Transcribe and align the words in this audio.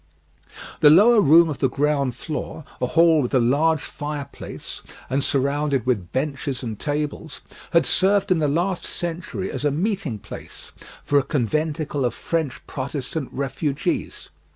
The 0.79 0.89
lower 0.89 1.21
room 1.21 1.47
of 1.47 1.59
the 1.59 1.69
ground 1.69 2.15
floor, 2.15 2.63
a 2.81 2.87
hall 2.87 3.21
with 3.21 3.35
a 3.35 3.39
large 3.39 3.81
fireplace 3.83 4.81
and 5.11 5.23
surrounded 5.23 5.85
with 5.85 6.11
benches 6.11 6.63
and 6.63 6.79
tables, 6.79 7.41
had 7.69 7.85
served 7.85 8.31
in 8.31 8.39
the 8.39 8.47
last 8.47 8.83
century 8.83 9.51
as 9.51 9.63
a 9.63 9.69
meeting 9.69 10.17
place 10.17 10.71
for 11.03 11.19
a 11.19 11.23
conventicle 11.23 12.03
of 12.03 12.15
French 12.15 12.65
Protestant 12.65 13.29
refugees. 13.31 14.29